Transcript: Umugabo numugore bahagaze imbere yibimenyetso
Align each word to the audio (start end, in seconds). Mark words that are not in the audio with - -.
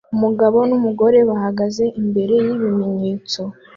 Umugabo 0.15 0.57
numugore 0.69 1.19
bahagaze 1.29 1.83
imbere 2.01 2.35
yibimenyetso 2.45 3.41